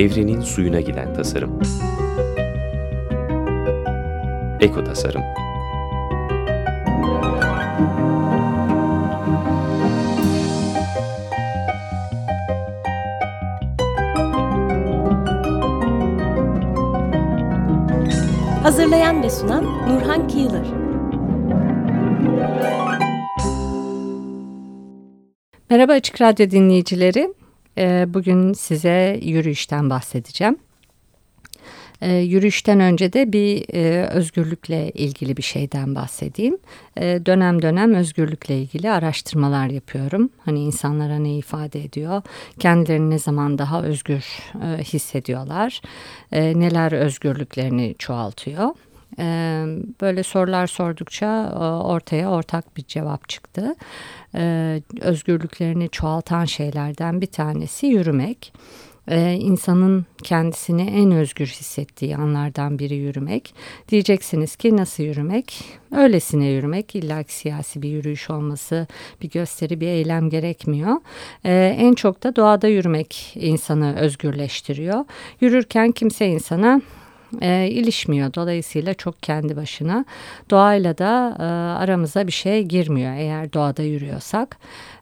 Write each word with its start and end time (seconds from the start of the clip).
Evrenin 0.00 0.40
suyuna 0.40 0.80
giden 0.80 1.14
tasarım. 1.14 1.60
Eko 4.60 4.84
Tasarım 4.84 5.22
Hazırlayan 18.62 19.22
ve 19.22 19.30
sunan 19.30 19.64
Nurhan 19.64 20.28
Kıyılır. 20.28 20.66
Merhaba 25.70 25.92
Açık 25.92 26.20
Radyo 26.20 26.50
dinleyicileri. 26.50 27.39
Ee, 27.80 28.06
bugün 28.08 28.52
size 28.52 29.20
yürüyüşten 29.22 29.90
bahsedeceğim. 29.90 30.56
E, 32.00 32.12
yürüyüşten 32.12 32.80
önce 32.80 33.12
de 33.12 33.32
bir 33.32 33.74
e, 33.74 34.06
özgürlükle 34.06 34.90
ilgili 34.90 35.36
bir 35.36 35.42
şeyden 35.42 35.94
bahsedeyim. 35.94 36.58
E, 36.96 37.02
dönem 37.26 37.62
dönem 37.62 37.94
özgürlükle 37.94 38.58
ilgili 38.58 38.90
araştırmalar 38.90 39.66
yapıyorum. 39.66 40.30
Hani 40.44 40.60
insanlara 40.60 41.18
ne 41.18 41.36
ifade 41.36 41.84
ediyor, 41.84 42.22
kendilerini 42.58 43.10
ne 43.10 43.18
zaman 43.18 43.58
daha 43.58 43.82
özgür 43.82 44.24
e, 44.62 44.82
hissediyorlar, 44.82 45.80
neler 46.32 46.92
özgürlüklerini 46.92 47.94
çoğaltıyor. 47.98 48.68
E, 49.18 49.24
böyle 50.00 50.22
sorular 50.22 50.66
sordukça 50.66 51.52
ortaya 51.84 52.30
ortak 52.30 52.76
bir 52.76 52.82
cevap 52.82 53.28
çıktı. 53.28 53.74
E, 54.34 54.82
özgürlüklerini 55.00 55.88
çoğaltan 55.88 56.44
şeylerden 56.44 57.20
bir 57.20 57.26
tanesi 57.26 57.86
yürümek 57.86 58.52
e, 59.10 59.32
insanın 59.32 60.06
kendisini 60.22 60.82
en 60.82 61.10
özgür 61.10 61.46
hissettiği 61.46 62.16
anlardan 62.16 62.78
biri 62.78 62.94
yürümek. 62.94 63.54
Diyeceksiniz 63.88 64.56
ki 64.56 64.76
nasıl 64.76 65.02
yürümek? 65.02 65.64
Öylesine 65.96 66.46
yürümek. 66.46 66.94
İlla 66.94 67.22
ki 67.22 67.34
siyasi 67.34 67.82
bir 67.82 67.88
yürüyüş 67.88 68.30
olması, 68.30 68.86
bir 69.22 69.30
gösteri, 69.30 69.80
bir 69.80 69.86
eylem 69.86 70.30
gerekmiyor. 70.30 70.96
E, 71.44 71.76
en 71.78 71.94
çok 71.94 72.22
da 72.22 72.36
doğada 72.36 72.68
yürümek 72.68 73.32
insanı 73.34 73.96
özgürleştiriyor. 73.96 75.04
Yürürken 75.40 75.92
kimse 75.92 76.26
insana 76.26 76.80
e, 77.40 77.68
ilişmiyor. 77.70 78.34
Dolayısıyla 78.34 78.94
çok 78.94 79.22
kendi 79.22 79.56
başına. 79.56 80.04
Doğayla 80.50 80.98
da 80.98 81.36
e, 81.38 81.42
aramıza 81.82 82.26
bir 82.26 82.32
şey 82.32 82.62
girmiyor 82.62 83.12
eğer 83.16 83.52
doğada 83.52 83.82
yürüyorsak 83.82 84.56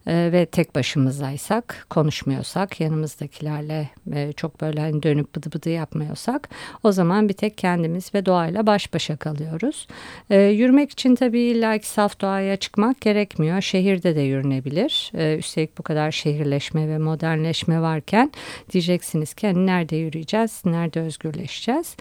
e, 0.08 0.32
ve 0.32 0.46
tek 0.46 0.74
başımızdaysak, 0.74 1.86
konuşmuyorsak, 1.90 2.80
yanımızdakilerle 2.80 3.88
e, 4.14 4.32
çok 4.32 4.60
böyle 4.60 4.80
hani 4.80 5.02
dönüp 5.02 5.34
bıdı 5.36 5.52
bıdı 5.52 5.70
yapmıyorsak 5.70 6.48
o 6.82 6.92
zaman 6.92 7.28
bir 7.28 7.34
tek 7.34 7.58
kendimiz 7.58 8.14
ve 8.14 8.26
doğayla 8.26 8.66
baş 8.66 8.94
başa 8.94 9.16
kalıyoruz. 9.16 9.86
E, 10.30 10.40
yürümek 10.40 10.90
için 10.90 11.14
tabii 11.14 11.40
illa 11.40 11.78
ki 11.78 11.86
saf 11.86 12.20
doğaya 12.20 12.56
çıkmak 12.56 13.00
gerekmiyor. 13.00 13.60
Şehirde 13.60 14.16
de 14.16 14.20
yürünebilir. 14.20 15.12
E, 15.14 15.36
üstelik 15.38 15.78
bu 15.78 15.82
kadar 15.82 16.10
şehirleşme 16.10 16.88
ve 16.88 16.98
modernleşme 16.98 17.80
varken 17.80 18.32
diyeceksiniz 18.72 19.34
ki 19.34 19.46
hani 19.46 19.66
nerede 19.66 19.96
yürüyeceğiz, 19.96 20.62
nerede 20.64 21.00
özgürleşeceğiz. 21.00 21.96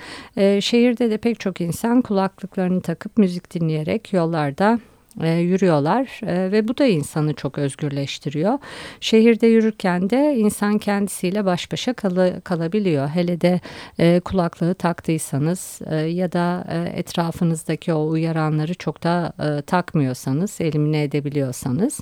Şehirde 0.63 1.09
de 1.09 1.17
pek 1.17 1.39
çok 1.39 1.61
insan 1.61 2.02
kulaklıklarını 2.02 2.81
takıp 2.81 3.17
müzik 3.17 3.53
dinleyerek 3.53 4.13
yollarda 4.13 4.80
e, 5.22 5.30
yürüyorlar 5.30 6.20
e, 6.23 6.52
ve 6.52 6.68
bu 6.68 6.78
da 6.78 6.86
insanı 6.86 7.34
çok 7.34 7.58
özgürleştiriyor. 7.58 8.60
Şehirde 9.02 9.48
yürürken 9.48 10.09
de 10.09 10.36
insan 10.38 10.78
kendisiyle 10.78 11.46
baş 11.46 11.72
başa 11.72 11.94
kal 11.94 12.42
kalabiliyor. 12.44 13.08
Hele 13.08 13.42
de 13.42 13.62
e, 14.00 14.20
kulaklığı 14.20 14.74
taktıysanız 14.74 15.80
e, 15.86 15.96
ya 15.96 16.32
da 16.32 16.68
e, 16.69 17.00
etrafınızdaki 17.00 17.94
o 17.94 18.08
uyaranları 18.08 18.74
çok 18.74 19.03
da 19.03 19.34
e, 19.40 19.62
takmıyorsanız, 19.62 20.62
elimine 20.62 21.03
edebiliyorsanız. 21.03 22.00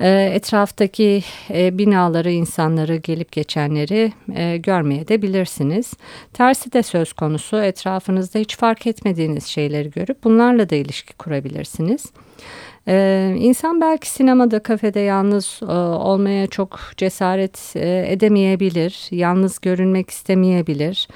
E, 0.00 0.30
etraftaki 0.34 1.22
e, 1.50 1.78
binaları, 1.78 2.30
insanları, 2.30 2.96
gelip 2.96 3.32
geçenleri 3.32 4.12
e, 4.34 4.56
görmeye 4.56 5.08
de 5.08 5.22
bilirsiniz. 5.22 5.92
Tersi 6.32 6.72
de 6.72 6.82
söz 6.82 7.12
konusu 7.12 7.56
etrafınızda 7.56 8.38
hiç 8.38 8.56
fark 8.56 8.86
etmediğiniz 8.86 9.46
şeyleri 9.46 9.90
görüp 9.90 10.24
bunlarla 10.24 10.70
da 10.70 10.74
ilişki 10.74 11.14
kurabilirsiniz. 11.14 12.04
Ee, 12.88 13.34
insan 13.38 13.80
belki 13.80 14.10
sinemada, 14.10 14.58
kafede 14.62 15.00
yalnız 15.00 15.60
e, 15.62 15.72
olmaya 15.74 16.46
çok 16.46 16.80
cesaret 16.96 17.72
e, 17.76 18.12
edemeyebilir, 18.12 19.08
yalnız 19.10 19.60
görünmek 19.60 20.10
istemeyebilir 20.10 21.08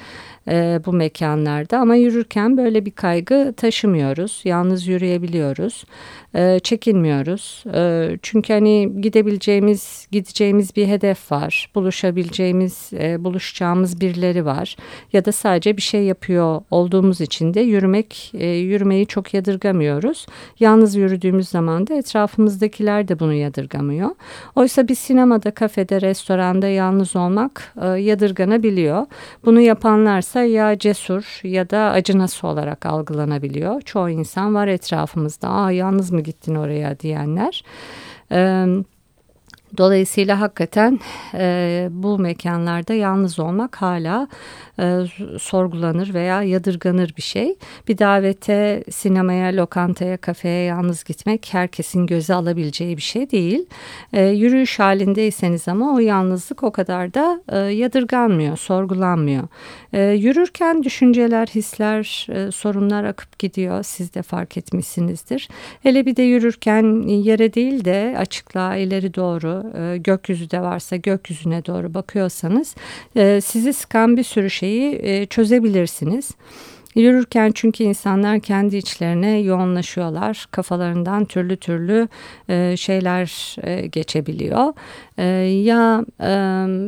e, 0.48 0.80
bu 0.86 0.92
mekanlarda 0.92 1.78
ama 1.78 1.94
yürürken 1.94 2.56
böyle 2.56 2.86
bir 2.86 2.90
kaygı 2.90 3.54
taşımıyoruz. 3.56 4.40
Yalnız 4.44 4.86
yürüyebiliyoruz. 4.86 5.84
E, 6.34 6.58
çekinmiyoruz. 6.58 7.64
E, 7.74 8.10
çünkü 8.22 8.52
hani 8.52 8.92
gidebileceğimiz, 9.00 10.08
gideceğimiz 10.12 10.76
bir 10.76 10.86
hedef 10.86 11.32
var. 11.32 11.70
Buluşabileceğimiz, 11.74 12.90
e, 12.92 13.24
buluşacağımız 13.24 14.00
birileri 14.00 14.44
var. 14.44 14.76
Ya 15.12 15.24
da 15.24 15.32
sadece 15.32 15.76
bir 15.76 15.82
şey 15.82 16.04
yapıyor 16.04 16.60
olduğumuz 16.70 17.20
için 17.20 17.54
de 17.54 17.60
yürümek, 17.60 18.32
e, 18.34 18.46
yürümeyi 18.46 19.06
çok 19.06 19.34
yadırgamıyoruz. 19.34 20.26
Yalnız 20.60 20.96
yürüdüğümüz 20.96 21.48
zaman 21.48 21.86
da 21.86 21.94
etrafımızdakiler 21.94 23.08
de 23.08 23.18
bunu 23.20 23.34
yadırgamıyor. 23.34 24.10
Oysa 24.56 24.88
bir 24.88 24.94
sinemada, 24.94 25.50
kafede, 25.50 26.00
restoranda 26.00 26.66
yalnız 26.66 27.16
olmak 27.16 27.74
e, 27.82 27.86
yadırganabiliyor. 27.86 29.06
Bunu 29.44 29.60
yapanlarsa 29.60 30.42
ya 30.42 30.78
cesur 30.78 31.40
ya 31.42 31.70
da 31.70 31.78
acınası 31.78 32.46
olarak 32.46 32.86
algılanabiliyor. 32.86 33.80
Çoğu 33.80 34.10
insan 34.10 34.54
var 34.54 34.68
etrafımızda. 34.68 35.48
Aa 35.48 35.70
yalnız 35.70 36.10
mı 36.10 36.19
gittin 36.20 36.54
oraya 36.54 37.00
diyenler. 37.00 37.64
Evet. 38.30 38.86
Dolayısıyla 39.78 40.40
hakikaten 40.40 41.00
e, 41.34 41.88
bu 41.90 42.18
mekanlarda 42.18 42.94
yalnız 42.94 43.38
olmak 43.38 43.76
hala 43.76 44.28
e, 44.78 45.00
sorgulanır 45.38 46.14
veya 46.14 46.42
yadırganır 46.42 47.14
bir 47.16 47.22
şey. 47.22 47.56
Bir 47.88 47.98
davete, 47.98 48.84
sinemaya, 48.90 49.56
lokantaya, 49.56 50.16
kafeye 50.16 50.64
yalnız 50.64 51.04
gitmek 51.04 51.48
herkesin 51.52 52.06
göze 52.06 52.34
alabileceği 52.34 52.96
bir 52.96 53.02
şey 53.02 53.30
değil. 53.30 53.66
E, 54.12 54.24
yürüyüş 54.24 54.78
halindeyseniz 54.78 55.68
ama 55.68 55.94
o 55.94 55.98
yalnızlık 55.98 56.62
o 56.62 56.72
kadar 56.72 57.14
da 57.14 57.42
e, 57.48 57.58
yadırganmıyor, 57.58 58.56
sorgulanmıyor. 58.56 59.48
E, 59.92 60.02
yürürken 60.02 60.82
düşünceler, 60.82 61.46
hisler, 61.46 62.26
e, 62.30 62.50
sorunlar 62.50 63.04
akıp 63.04 63.38
gidiyor. 63.38 63.82
Siz 63.82 64.14
de 64.14 64.22
fark 64.22 64.56
etmişsinizdir. 64.56 65.48
Hele 65.82 66.06
bir 66.06 66.16
de 66.16 66.22
yürürken 66.22 67.02
yere 67.08 67.54
değil 67.54 67.84
de 67.84 68.14
açıklığa, 68.18 68.76
ileri 68.76 69.14
doğru, 69.14 69.59
e, 69.74 69.96
gökyüzü 69.96 70.50
de 70.50 70.60
varsa 70.60 70.96
gökyüzüne 70.96 71.64
doğru 71.64 71.94
bakıyorsanız 71.94 72.74
e, 73.16 73.40
sizi 73.40 73.72
sıkan 73.72 74.16
bir 74.16 74.22
sürü 74.22 74.50
şeyi 74.50 75.00
e, 75.02 75.26
çözebilirsiniz. 75.26 76.30
Yürürken 76.94 77.52
çünkü 77.54 77.84
insanlar 77.84 78.40
kendi 78.40 78.76
içlerine 78.76 79.38
yoğunlaşıyorlar. 79.38 80.46
Kafalarından 80.50 81.24
türlü 81.24 81.56
türlü 81.56 82.08
şeyler 82.76 83.56
geçebiliyor. 83.88 84.72
Ya 85.64 86.04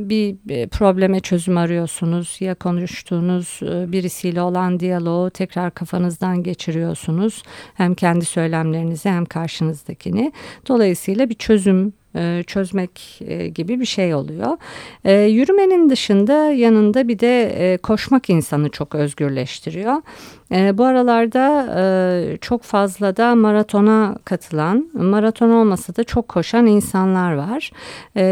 bir 0.08 0.36
probleme 0.68 1.20
çözüm 1.20 1.56
arıyorsunuz 1.56 2.36
ya 2.40 2.54
konuştuğunuz 2.54 3.60
birisiyle 3.92 4.42
olan 4.42 4.80
diyaloğu 4.80 5.30
tekrar 5.30 5.74
kafanızdan 5.74 6.42
geçiriyorsunuz. 6.42 7.42
Hem 7.74 7.94
kendi 7.94 8.24
söylemlerinizi 8.24 9.08
hem 9.08 9.24
karşınızdakini. 9.24 10.32
Dolayısıyla 10.68 11.28
bir 11.28 11.34
çözüm 11.34 11.92
e, 12.16 12.42
çözmek 12.46 13.22
e, 13.26 13.48
gibi 13.48 13.80
bir 13.80 13.84
şey 13.84 14.14
oluyor. 14.14 14.56
E, 15.04 15.12
yürümenin 15.12 15.90
dışında 15.90 16.32
yanında 16.32 17.08
bir 17.08 17.18
de 17.18 17.78
koşmak 17.82 18.30
insanı 18.30 18.68
çok 18.68 18.94
özgürleştiriyor. 18.94 20.02
Bu 20.50 20.84
aralarda 20.84 22.38
çok 22.40 22.62
fazla 22.62 23.16
da 23.16 23.34
maratona 23.34 24.16
katılan, 24.24 24.90
maraton 24.92 25.50
olmasa 25.50 25.96
da 25.96 26.04
çok 26.04 26.28
koşan 26.28 26.66
insanlar 26.66 27.32
var. 27.32 27.70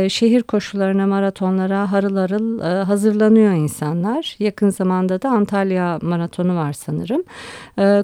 Şehir 0.08 0.42
koşularına, 0.42 1.06
maratonlara 1.06 1.92
harıl 1.92 2.16
harıl 2.16 2.60
hazırlanıyor 2.84 3.52
insanlar. 3.52 4.36
Yakın 4.38 4.70
zamanda 4.70 5.22
da 5.22 5.28
Antalya 5.28 5.98
maratonu 6.02 6.56
var 6.56 6.72
sanırım. 6.72 7.22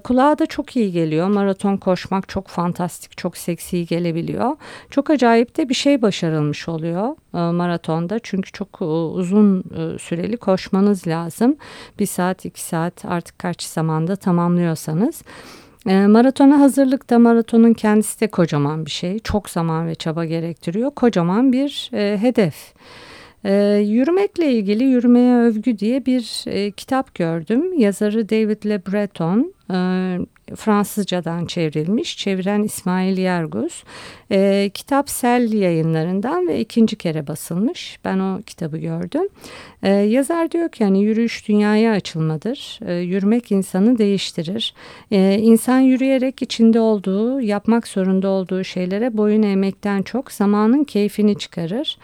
Kulağa 0.00 0.38
da 0.38 0.46
çok 0.46 0.76
iyi 0.76 0.92
geliyor. 0.92 1.28
Maraton 1.28 1.76
koşmak 1.76 2.28
çok 2.28 2.48
fantastik, 2.48 3.16
çok 3.16 3.36
seksi 3.36 3.86
gelebiliyor. 3.86 4.56
Çok 4.90 5.10
acayip 5.10 5.56
de 5.56 5.65
bir 5.68 5.74
şey 5.74 6.02
başarılmış 6.02 6.68
oluyor 6.68 7.16
e, 7.34 7.52
maratonda. 7.52 8.18
Çünkü 8.22 8.52
çok 8.52 8.78
e, 8.80 8.84
uzun 8.84 9.60
e, 9.60 9.98
süreli 9.98 10.36
koşmanız 10.36 11.06
lazım. 11.06 11.56
Bir 11.98 12.06
saat, 12.06 12.44
iki 12.44 12.62
saat 12.62 13.04
artık 13.04 13.38
kaç 13.38 13.62
zaman 13.62 13.96
zamanda 13.96 14.16
tamamlıyorsanız. 14.16 15.22
Maratona 15.86 16.60
hazırlık 16.60 17.10
da 17.10 17.18
maratonun 17.18 17.72
kendisi 17.72 18.20
de 18.20 18.26
kocaman 18.26 18.86
bir 18.86 18.90
şey. 18.90 19.18
Çok 19.18 19.50
zaman 19.50 19.86
ve 19.86 19.94
çaba 19.94 20.24
gerektiriyor. 20.24 20.90
Kocaman 20.90 21.52
bir 21.52 21.90
hedef. 21.92 22.74
E, 23.44 23.54
yürümekle 23.86 24.52
ilgili 24.52 24.84
Yürümeye 24.84 25.36
Övgü 25.36 25.78
diye 25.78 26.06
bir 26.06 26.44
e, 26.46 26.70
kitap 26.70 27.14
gördüm. 27.14 27.78
Yazarı 27.78 28.28
David 28.28 28.64
Le 28.66 28.86
Breton. 28.86 29.54
E, 29.70 29.76
Fransızcadan 30.54 31.46
çevrilmiş. 31.46 32.18
Çeviren 32.18 32.62
İsmail 32.62 33.18
Yerguz. 33.18 33.84
E, 34.30 34.70
kitap 34.74 35.10
Sel 35.10 35.52
yayınlarından 35.52 36.48
ve 36.48 36.60
ikinci 36.60 36.96
kere 36.96 37.26
basılmış. 37.26 37.98
Ben 38.04 38.18
o 38.18 38.42
kitabı 38.42 38.78
gördüm. 38.78 39.28
E, 39.82 39.90
yazar 39.90 40.50
diyor 40.50 40.68
ki 40.68 40.84
hani 40.84 41.02
yürüyüş 41.02 41.48
dünyaya 41.48 41.92
açılmadır. 41.92 42.78
E, 42.86 42.94
yürümek 42.94 43.52
insanı 43.52 43.98
değiştirir. 43.98 44.74
E, 45.10 45.38
insan 45.40 45.80
yürüyerek 45.80 46.42
içinde 46.42 46.80
olduğu, 46.80 47.40
yapmak 47.40 47.88
zorunda 47.88 48.28
olduğu 48.28 48.64
şeylere 48.64 49.16
boyun 49.16 49.42
eğmekten 49.42 50.02
çok 50.02 50.32
zamanın 50.32 50.84
keyfini 50.84 51.38
çıkarır. 51.38 51.98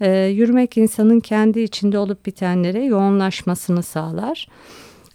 E, 0.00 0.10
yürümek 0.20 0.76
insanın 0.76 1.20
kendi 1.20 1.60
içinde 1.60 1.98
olup 1.98 2.26
bitenlere 2.26 2.84
yoğunlaşmasını 2.84 3.82
sağlar. 3.82 4.48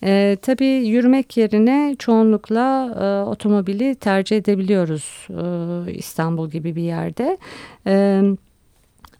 E, 0.03 0.37
tabii 0.41 0.65
yürümek 0.65 1.37
yerine 1.37 1.95
çoğunlukla 1.99 2.95
e, 3.01 3.29
otomobili 3.29 3.95
tercih 3.95 4.37
edebiliyoruz 4.37 5.27
e, 5.29 5.93
İstanbul 5.93 6.49
gibi 6.49 6.75
bir 6.75 6.83
yerde. 6.83 7.37
Evet. 7.85 8.39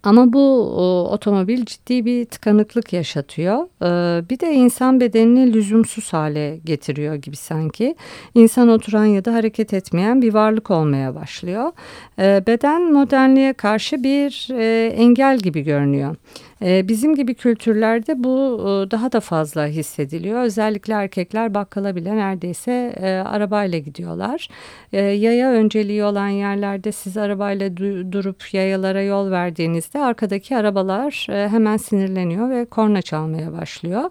Ama 0.04 0.32
bu 0.32 0.74
o, 0.76 1.08
otomobil 1.10 1.64
ciddi 1.64 2.04
bir 2.04 2.24
tıkanıklık 2.24 2.92
yaşatıyor. 2.92 3.66
Ee, 3.82 4.28
bir 4.28 4.40
de 4.40 4.52
insan 4.52 5.00
bedenini 5.00 5.52
lüzumsuz 5.52 6.12
hale 6.12 6.56
getiriyor 6.64 7.14
gibi 7.14 7.36
sanki. 7.36 7.96
İnsan 8.34 8.68
oturan 8.68 9.04
ya 9.04 9.24
da 9.24 9.34
hareket 9.34 9.74
etmeyen 9.74 10.22
bir 10.22 10.34
varlık 10.34 10.70
olmaya 10.70 11.14
başlıyor. 11.14 11.72
Ee, 12.18 12.42
beden 12.46 12.92
modernliğe 12.92 13.52
karşı 13.52 14.02
bir 14.02 14.48
e, 14.50 14.86
engel 14.86 15.38
gibi 15.38 15.62
görünüyor. 15.62 16.16
Ee, 16.64 16.88
bizim 16.88 17.14
gibi 17.14 17.34
kültürlerde 17.34 18.24
bu 18.24 18.58
e, 18.60 18.90
daha 18.90 19.12
da 19.12 19.20
fazla 19.20 19.66
hissediliyor. 19.66 20.42
Özellikle 20.42 20.94
erkekler 20.94 21.54
bakkala 21.54 21.96
bile 21.96 22.16
neredeyse 22.16 22.94
e, 22.96 23.10
arabayla 23.10 23.78
gidiyorlar. 23.78 24.48
E, 24.92 25.00
yaya 25.00 25.50
önceliği 25.50 26.04
olan 26.04 26.28
yerlerde 26.28 26.92
siz 26.92 27.16
arabayla 27.16 27.76
durup 28.12 28.54
yayalara 28.54 29.02
yol 29.02 29.30
verdiğinizde 29.30 29.98
arkadaki 29.98 30.56
arabalar 30.56 31.26
hemen 31.30 31.76
sinirleniyor 31.76 32.50
ve 32.50 32.64
korna 32.64 33.02
çalmaya 33.02 33.52
başlıyor. 33.52 34.10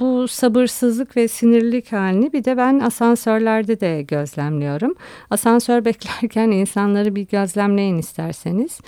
Bu 0.00 0.28
sabırsızlık 0.28 1.16
ve 1.16 1.28
sinirlilik 1.28 1.92
halini 1.92 2.32
bir 2.32 2.44
de 2.44 2.56
ben 2.56 2.80
asansörlerde 2.80 3.80
de 3.80 4.02
gözlemliyorum. 4.02 4.94
Asansör 5.30 5.84
beklerken 5.84 6.50
insanları 6.50 7.14
bir 7.14 7.26
gözlemleyin 7.26 7.98
isterseniz 7.98 8.80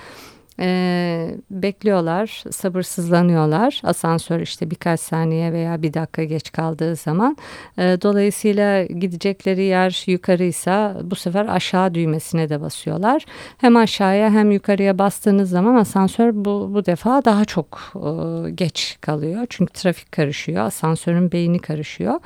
e, 0.60 1.30
bekliyorlar, 1.50 2.44
sabırsızlanıyorlar. 2.50 3.80
Asansör 3.84 4.40
işte 4.40 4.70
birkaç 4.70 5.00
saniye 5.00 5.52
veya 5.52 5.82
bir 5.82 5.94
dakika 5.94 6.24
geç 6.24 6.52
kaldığı 6.52 6.96
zaman. 6.96 7.36
E, 7.78 7.82
dolayısıyla 7.82 8.84
gidecekleri 8.84 9.62
yer 9.62 10.04
yukarıysa 10.06 10.96
bu 11.02 11.14
sefer 11.14 11.46
aşağı 11.46 11.94
düğmesine 11.94 12.48
de 12.48 12.60
basıyorlar. 12.60 13.24
Hem 13.58 13.76
aşağıya 13.76 14.30
hem 14.30 14.50
yukarıya 14.50 14.98
bastığınız 14.98 15.50
zaman 15.50 15.74
asansör 15.74 16.30
bu, 16.34 16.70
bu 16.74 16.86
defa 16.86 17.24
daha 17.24 17.44
çok 17.44 17.78
e, 17.94 18.50
geç 18.50 18.98
kalıyor. 19.00 19.46
Çünkü 19.48 19.72
trafik 19.72 20.12
karışıyor, 20.12 20.64
asansörün 20.64 21.32
beyni 21.32 21.58
karışıyor. 21.58 22.20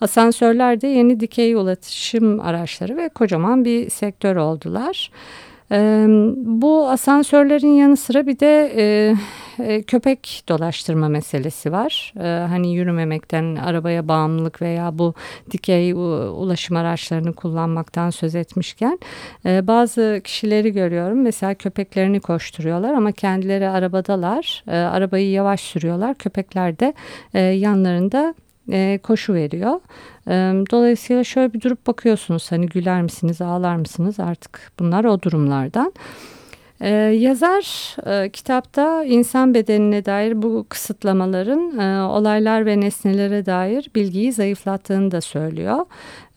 Asansörler 0.00 0.80
de 0.80 0.86
yeni 0.86 1.20
dikey 1.20 1.54
ulaşım 1.54 2.40
araçları 2.40 2.96
ve 2.96 3.08
kocaman 3.08 3.64
bir 3.64 3.90
sektör 3.90 4.36
oldular. 4.36 5.10
Bu 6.36 6.88
asansörlerin 6.88 7.74
yanı 7.74 7.96
sıra 7.96 8.26
bir 8.26 8.38
de 8.38 8.72
e, 9.58 9.82
köpek 9.82 10.44
dolaştırma 10.48 11.08
meselesi 11.08 11.72
var. 11.72 12.14
Hani 12.48 12.74
yürümemekten 12.74 13.56
arabaya 13.56 14.08
bağımlılık 14.08 14.62
veya 14.62 14.98
bu 14.98 15.14
dikey 15.50 15.92
ulaşım 15.92 16.76
araçlarını 16.76 17.32
kullanmaktan 17.32 18.10
söz 18.10 18.34
etmişken 18.34 18.98
bazı 19.44 20.20
kişileri 20.24 20.72
görüyorum. 20.72 21.22
Mesela 21.22 21.54
köpeklerini 21.54 22.20
koşturuyorlar 22.20 22.94
ama 22.94 23.12
kendileri 23.12 23.68
arabadalar. 23.68 24.64
Arabayı 24.66 25.30
yavaş 25.30 25.60
sürüyorlar. 25.60 26.14
Köpekler 26.14 26.78
de 26.78 26.94
yanlarında 27.42 28.34
e, 28.70 28.98
koşu 29.02 29.34
veriyor. 29.34 29.80
E, 30.28 30.32
dolayısıyla 30.70 31.24
şöyle 31.24 31.52
bir 31.52 31.60
durup 31.60 31.86
bakıyorsunuz 31.86 32.52
hani 32.52 32.66
güler 32.66 33.02
misiniz 33.02 33.40
ağlar 33.40 33.76
mısınız 33.76 34.20
artık 34.20 34.72
bunlar 34.78 35.04
o 35.04 35.22
durumlardan. 35.22 35.92
Ee, 36.82 36.88
yazar 36.94 37.96
e, 38.06 38.30
kitapta 38.30 39.04
insan 39.04 39.54
bedenine 39.54 40.04
dair 40.04 40.42
bu 40.42 40.66
kısıtlamaların 40.68 41.78
e, 41.78 42.02
olaylar 42.02 42.66
ve 42.66 42.80
nesnelere 42.80 43.46
dair 43.46 43.90
bilgiyi 43.94 44.32
zayıflattığını 44.32 45.10
da 45.10 45.20
söylüyor. 45.20 45.86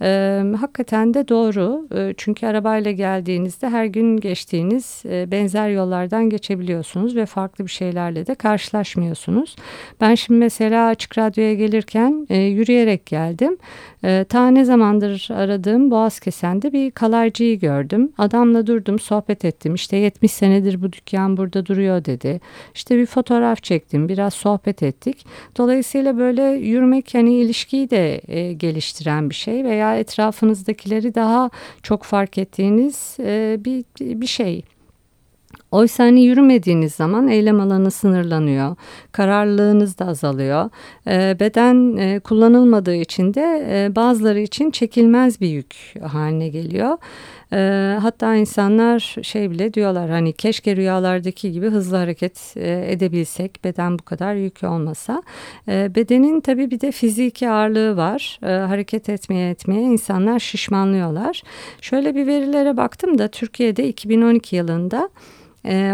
E, 0.01 0.41
hakikaten 0.59 1.13
de 1.13 1.27
doğru 1.27 1.87
e, 1.95 2.13
çünkü 2.17 2.47
arabayla 2.47 2.91
geldiğinizde 2.91 3.69
her 3.69 3.85
gün 3.85 4.17
geçtiğiniz 4.17 5.03
e, 5.05 5.31
benzer 5.31 5.69
yollardan 5.69 6.29
geçebiliyorsunuz 6.29 7.15
ve 7.15 7.25
farklı 7.25 7.65
bir 7.65 7.71
şeylerle 7.71 8.27
de 8.27 8.35
karşılaşmıyorsunuz. 8.35 9.55
Ben 10.01 10.15
şimdi 10.15 10.39
mesela 10.39 10.87
açık 10.87 11.17
radyoya 11.17 11.53
gelirken 11.53 12.27
e, 12.29 12.37
yürüyerek 12.37 13.05
geldim. 13.05 13.57
E, 14.03 14.25
ta 14.29 14.47
ne 14.47 14.65
zamandır 14.65 15.29
aradığım 15.33 15.91
Boğaz 15.91 16.19
Kesen'de 16.19 16.73
bir 16.73 16.91
kalaycıyı 16.91 17.59
gördüm. 17.59 18.11
Adamla 18.17 18.67
durdum 18.67 18.99
sohbet 18.99 19.45
ettim 19.45 19.75
işte 19.75 19.97
70 19.97 20.31
senedir 20.31 20.81
bu 20.81 20.93
dükkan 20.93 21.37
burada 21.37 21.65
duruyor 21.65 22.05
dedi. 22.05 22.41
İşte 22.73 22.97
bir 22.97 23.05
fotoğraf 23.05 23.63
çektim 23.63 24.09
biraz 24.09 24.33
sohbet 24.33 24.83
ettik. 24.83 25.25
Dolayısıyla 25.57 26.17
böyle 26.17 26.43
yürümek 26.43 27.13
hani 27.13 27.33
ilişkiyi 27.33 27.89
de 27.89 28.21
e, 28.27 28.53
geliştiren 28.53 29.29
bir 29.29 29.35
şey 29.35 29.63
veya 29.63 29.84
veya 29.85 29.99
etrafınızdakileri 29.99 31.15
daha 31.15 31.49
çok 31.83 32.03
fark 32.03 32.37
ettiğiniz 32.37 33.17
e, 33.19 33.57
bir, 33.59 33.83
bir 33.99 34.27
şey. 34.27 34.63
Oysa 35.71 36.03
hani 36.03 36.23
yürümediğiniz 36.23 36.93
zaman 36.93 37.27
eylem 37.27 37.59
alanı 37.59 37.91
sınırlanıyor, 37.91 38.75
kararlılığınız 39.11 39.99
da 39.99 40.05
azalıyor. 40.05 40.69
E, 41.07 41.37
beden 41.39 41.97
e, 41.97 42.19
kullanılmadığı 42.19 42.95
için 42.95 43.33
de 43.33 43.67
e, 43.69 43.95
bazıları 43.95 44.39
için 44.39 44.71
çekilmez 44.71 45.41
bir 45.41 45.47
yük 45.47 45.75
haline 46.03 46.49
geliyor. 46.49 46.97
E, 47.55 47.97
hatta 48.01 48.35
insanlar 48.35 49.15
şey 49.21 49.51
bile 49.51 49.73
diyorlar 49.73 50.09
hani 50.09 50.33
keşke 50.33 50.75
rüyalardaki 50.75 51.51
gibi 51.51 51.69
hızlı 51.69 51.97
hareket 51.97 52.53
e, 52.57 52.91
edebilsek 52.91 53.63
beden 53.63 53.99
bu 53.99 54.03
kadar 54.03 54.35
yük 54.35 54.63
olmasa. 54.63 55.23
E, 55.67 55.95
bedenin 55.95 56.41
tabii 56.41 56.71
bir 56.71 56.81
de 56.81 56.91
fiziki 56.91 57.49
ağırlığı 57.49 57.97
var. 57.97 58.39
E, 58.43 58.47
hareket 58.47 59.09
etmeye 59.09 59.49
etmeye 59.49 59.81
insanlar 59.81 60.39
şişmanlıyorlar. 60.39 61.43
Şöyle 61.81 62.15
bir 62.15 62.27
verilere 62.27 62.77
baktım 62.77 63.17
da 63.17 63.27
Türkiye'de 63.27 63.87
2012 63.87 64.55
yılında 64.55 65.09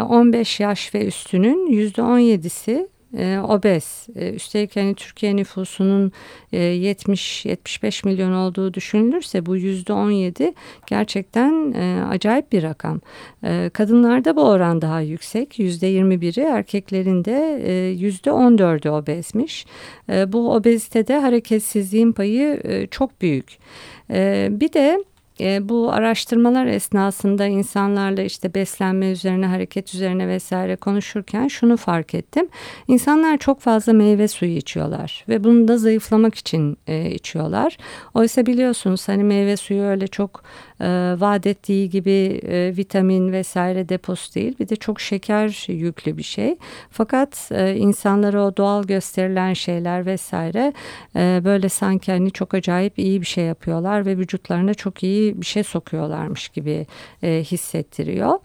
15 0.10 0.60
yaş 0.60 0.96
ve 0.96 1.06
üstünün 1.06 1.68
%17'si 1.68 2.88
e, 3.18 3.39
obez. 3.39 4.08
E, 4.15 4.30
üstelik 4.30 4.75
hani 4.75 4.96
Türkiye 4.96 5.36
nüfusunun 5.36 6.12
e, 6.53 6.58
70-75 6.58 8.08
milyon 8.08 8.32
olduğu 8.32 8.74
düşünülürse 8.74 9.46
bu 9.46 9.58
yüzde 9.58 9.94
17 9.94 10.53
gerçekten 10.88 11.74
e, 11.74 12.06
acayip 12.06 12.51
bir 12.51 12.63
rakam. 12.63 13.01
E, 13.44 13.70
kadınlarda 13.74 14.36
bu 14.36 14.41
oran 14.41 14.82
daha 14.82 15.01
yüksek. 15.01 15.60
Yüzde 15.60 15.91
21'i 15.91 16.44
erkeklerin 16.44 17.25
de 17.25 17.62
e, 17.65 17.74
yüzde 17.89 18.30
14'ü 18.30 18.89
obezmiş. 18.89 19.65
E, 20.10 20.34
bu 20.34 20.53
obezitede 20.53 21.20
hareketsizliğin 21.20 22.12
payı 22.12 22.62
e, 22.63 22.88
çok 22.88 23.22
büyük. 23.22 23.58
E, 24.10 24.48
bir 24.51 24.74
de 24.74 25.03
e, 25.41 25.69
bu 25.69 25.91
araştırmalar 25.91 26.65
esnasında 26.65 27.45
insanlarla 27.45 28.21
işte 28.21 28.53
beslenme 28.53 29.12
üzerine, 29.12 29.45
hareket 29.45 29.93
üzerine 29.93 30.27
vesaire 30.27 30.75
konuşurken 30.75 31.48
şunu 31.48 31.77
fark 31.77 32.13
ettim. 32.13 32.48
İnsanlar 32.88 33.38
çok 33.38 33.60
fazla 33.60 33.93
meyve 33.93 34.27
suyu 34.27 34.51
içiyorlar 34.51 35.25
ve 35.29 35.43
bunu 35.43 35.67
da 35.67 35.77
zayıflamak 35.77 36.36
için 36.36 36.77
e, 36.88 37.12
içiyorlar. 37.12 37.77
Oysa 38.13 38.45
biliyorsunuz 38.45 39.07
hani 39.07 39.24
meyve 39.24 39.57
suyu 39.57 39.81
öyle 39.81 40.07
çok 40.07 40.43
e, 40.81 41.15
vaat 41.17 41.48
ettiği 41.48 41.89
gibi 41.89 42.41
e, 42.48 42.77
vitamin 42.77 43.31
vesaire 43.31 43.89
deposu 43.89 44.36
değil. 44.36 44.55
Bir 44.60 44.69
de 44.69 44.75
çok 44.75 45.01
şeker 45.01 45.65
yüklü 45.67 46.17
bir 46.17 46.24
şey. 46.24 46.55
Fakat 46.89 47.50
e, 47.51 47.75
insanlara 47.75 48.45
o 48.45 48.57
doğal 48.57 48.83
gösterilen 48.83 49.53
şeyler 49.53 50.05
vesaire 50.05 50.74
e, 51.15 51.41
böyle 51.45 51.69
sanki 51.69 52.12
hani 52.12 52.31
çok 52.31 52.53
acayip 52.53 53.00
iyi 53.00 53.21
bir 53.21 53.25
şey 53.25 53.45
yapıyorlar 53.45 54.05
ve 54.05 54.17
vücutlarına 54.17 54.74
çok 54.74 55.03
iyi 55.03 55.30
bir 55.35 55.45
şey 55.45 55.63
sokuyorlarmış 55.63 56.50
gibi 56.50 56.88
e, 57.23 57.43
hissettiriyor. 57.43 58.39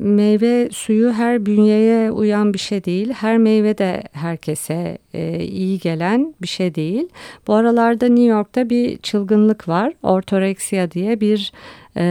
Meyve 0.00 0.68
suyu 0.72 1.12
her 1.12 1.46
bünyeye 1.46 2.10
uyan 2.10 2.54
bir 2.54 2.58
şey 2.58 2.84
değil. 2.84 3.12
Her 3.12 3.38
meyve 3.38 3.78
de 3.78 4.02
herkese 4.12 4.98
e, 5.14 5.44
iyi 5.44 5.78
gelen 5.78 6.34
bir 6.42 6.48
şey 6.48 6.74
değil. 6.74 7.08
Bu 7.46 7.54
aralarda 7.54 8.08
New 8.08 8.24
York'ta 8.24 8.70
bir 8.70 8.98
çılgınlık 8.98 9.68
var. 9.68 9.92
Ortoreksiya 10.02 10.90
diye 10.90 11.20
bir 11.20 11.52
e, 11.96 12.02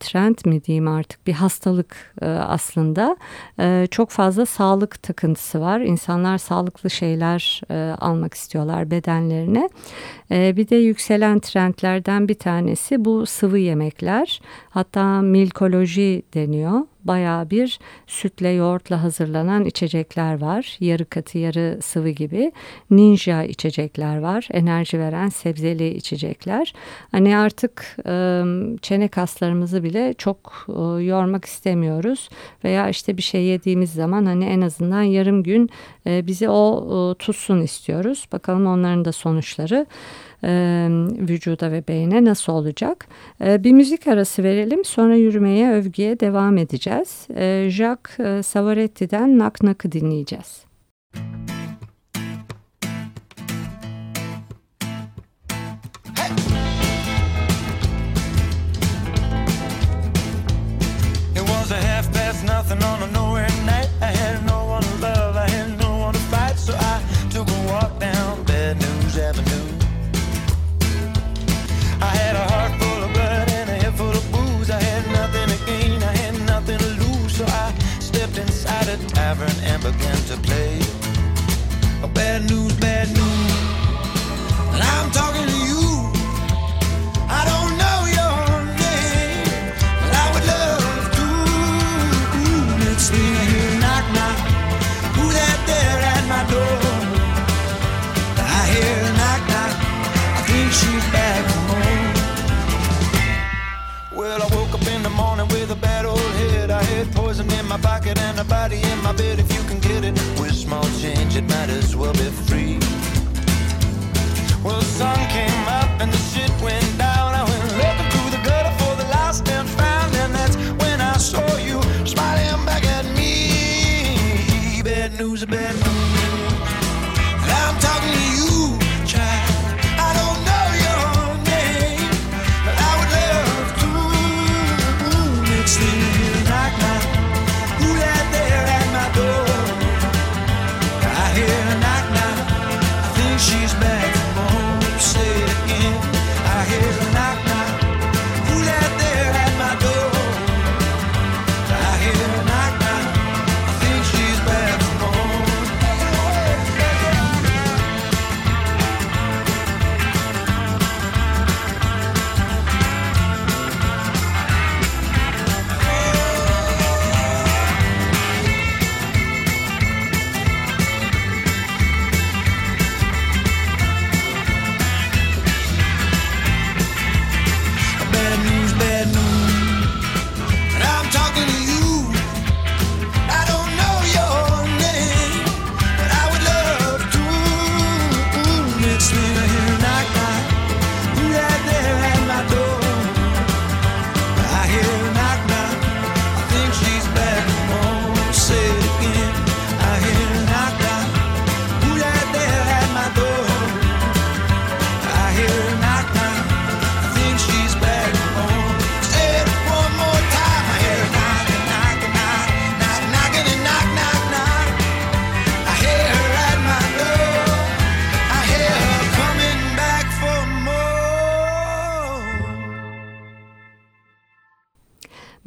trend 0.00 0.36
mi 0.44 0.64
diyeyim 0.64 0.88
artık 0.88 1.26
bir 1.26 1.32
hastalık 1.32 2.14
e, 2.22 2.26
aslında. 2.26 3.16
E, 3.60 3.86
çok 3.90 4.10
fazla 4.10 4.46
sağlık 4.46 5.02
takıntısı 5.02 5.60
var. 5.60 5.80
İnsanlar 5.80 6.38
sağlıklı 6.38 6.90
şeyler 6.90 7.60
e, 7.70 7.94
almak 8.00 8.34
istiyorlar 8.34 8.90
bedenlerine. 8.90 9.68
E, 10.30 10.56
bir 10.56 10.68
de 10.68 10.76
yükselen 10.76 11.40
trendlerden 11.40 12.28
bir 12.28 12.34
tanesi 12.34 13.04
bu 13.04 13.26
sıvı 13.26 13.58
yemekler. 13.58 14.40
Hatta 14.70 15.20
milkoloji 15.20 16.22
deniyor 16.34 16.80
baya 17.04 17.50
bir 17.50 17.78
sütle 18.06 18.48
yoğurtla 18.48 19.02
hazırlanan 19.02 19.64
içecekler 19.64 20.40
var. 20.40 20.76
Yarı 20.80 21.04
katı 21.04 21.38
yarı 21.38 21.78
sıvı 21.82 22.08
gibi. 22.08 22.52
Ninja 22.90 23.42
içecekler 23.42 24.18
var. 24.18 24.48
Enerji 24.52 24.98
veren 24.98 25.28
sebzeli 25.28 25.94
içecekler. 25.94 26.74
Hani 27.12 27.36
artık 27.36 27.96
çene 28.82 29.08
kaslarımızı 29.08 29.82
bile 29.82 30.14
çok 30.18 30.66
yormak 31.00 31.44
istemiyoruz. 31.44 32.28
Veya 32.64 32.88
işte 32.88 33.16
bir 33.16 33.22
şey 33.22 33.44
yediğimiz 33.44 33.92
zaman 33.92 34.26
hani 34.26 34.44
en 34.44 34.60
azından 34.60 35.02
yarım 35.02 35.42
gün 35.42 35.70
bizi 36.06 36.48
o 36.48 37.14
tutsun 37.18 37.60
istiyoruz. 37.60 38.26
Bakalım 38.32 38.66
onların 38.66 39.04
da 39.04 39.12
sonuçları 39.12 39.86
e, 40.44 40.88
vücuda 41.28 41.72
ve 41.72 41.88
beyne 41.88 42.24
nasıl 42.24 42.52
olacak? 42.52 43.06
E, 43.44 43.64
bir 43.64 43.72
müzik 43.72 44.06
arası 44.06 44.42
verelim 44.42 44.84
sonra 44.84 45.16
yürümeye 45.16 45.70
övgüye 45.70 46.20
devam 46.20 46.58
edeceğiz. 46.58 47.26
E, 47.36 47.70
Jacques 47.70 48.46
Savaretti'den 48.46 49.38
Nak 49.38 49.62
Nak'ı 49.62 49.92
dinleyeceğiz. 49.92 50.70
nothing 51.14 51.59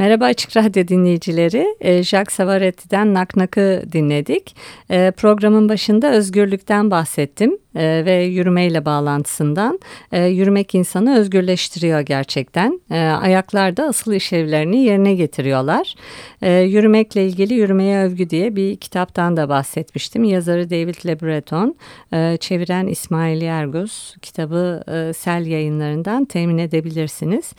Merhaba 0.04 0.26
Açık 0.26 0.58
Radyo 0.58 0.88
dinleyicileri. 0.88 1.76
E, 1.82 2.04
Jacques 2.04 2.36
Savaretti'den 2.36 3.14
Nak 3.14 3.36
Nak'ı 3.36 3.84
dinledik. 3.92 4.56
E, 4.92 5.12
programın 5.18 5.70
başında 5.70 6.12
özgürlükten 6.12 6.92
bahsettim 6.92 7.58
e, 7.76 8.06
ve 8.06 8.24
yürümeyle 8.24 8.86
bağlantısından. 8.86 9.80
Yürümek 10.12 10.76
insanı 10.76 11.18
özgürleştiriyor 11.20 12.00
gerçekten. 12.00 12.82
Ayaklar 13.22 13.78
da 13.78 13.84
asıl 13.84 14.14
işlevlerini 14.14 14.84
yerine 14.84 15.16
getiriyorlar. 15.16 15.96
Yürümekle 16.66 17.26
ilgili 17.26 17.54
Yürümeye 17.54 18.04
Övgü 18.04 18.30
diye 18.30 18.56
bir 18.56 18.76
kitaptan 18.76 19.38
da 19.38 19.50
bahsetmiştim. 19.50 20.24
Yazarı 20.24 20.70
David 20.70 21.06
Le 21.06 21.20
Breton, 21.20 21.76
çeviren 22.38 22.88
İsmail 22.88 23.42
Yerguz. 23.42 24.16
Kitabı 24.22 24.84
e, 24.88 25.14
Sel 25.14 25.46
yayınlarından 25.46 26.26
temin 26.26 26.58
edebilirsiniz. 26.58 27.54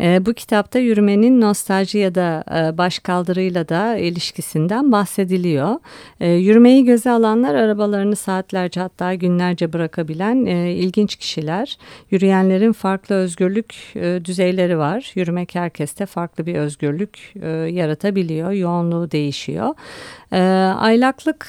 E, 0.00 0.26
bu 0.26 0.34
kitapta 0.34 0.78
yürümenin 0.78 1.40
nostalji 1.40 1.98
ya 1.98 2.14
da 2.14 2.44
e, 2.50 2.78
başkaldırıyla 2.78 3.68
da 3.68 3.96
ilişkisinden 3.96 4.92
bahsediliyor. 4.92 5.76
E, 6.20 6.30
yürümeyi 6.30 6.84
göze 6.84 7.10
alanlar 7.10 7.54
arabalarını 7.54 8.16
saatlerce 8.16 8.80
hatta 8.80 9.14
günlerce 9.14 9.72
bırakabilen 9.72 10.46
e, 10.46 10.72
ilginç 10.72 11.16
kişiler. 11.16 11.78
Yürüyenlerin 12.10 12.72
farklı 12.72 13.14
özgürlük 13.14 13.74
e, 13.94 14.20
düzeyleri 14.24 14.78
var. 14.78 15.12
Yürümek 15.14 15.54
herkeste 15.54 16.06
farklı 16.06 16.46
bir 16.46 16.54
özgürlük 16.54 17.34
yaratabiliyor. 17.74 18.50
Yoğunluğu 18.50 19.10
değişiyor. 19.10 19.74
E, 20.32 20.40
aylaklık 20.78 21.46